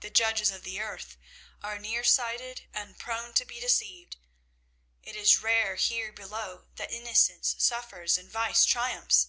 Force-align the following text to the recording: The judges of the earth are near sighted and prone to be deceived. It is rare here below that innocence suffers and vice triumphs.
The 0.00 0.10
judges 0.10 0.50
of 0.50 0.62
the 0.62 0.78
earth 0.78 1.16
are 1.62 1.78
near 1.78 2.04
sighted 2.04 2.66
and 2.74 2.98
prone 2.98 3.32
to 3.32 3.46
be 3.46 3.60
deceived. 3.60 4.18
It 5.02 5.16
is 5.16 5.40
rare 5.40 5.76
here 5.76 6.12
below 6.12 6.66
that 6.76 6.92
innocence 6.92 7.56
suffers 7.58 8.18
and 8.18 8.30
vice 8.30 8.66
triumphs. 8.66 9.28